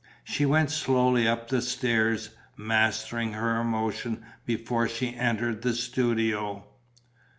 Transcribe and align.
She 0.23 0.47
went 0.47 0.71
slowly 0.71 1.27
up 1.27 1.49
the 1.49 1.61
stairs, 1.61 2.31
mastering 2.57 3.33
her 3.33 3.61
emotion 3.61 4.25
before 4.47 4.89
she 4.89 5.15
entered 5.15 5.61
the 5.61 5.75
studio. 5.75 6.65